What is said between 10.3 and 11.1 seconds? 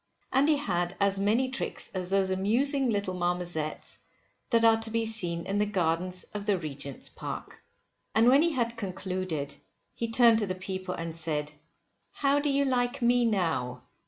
to the people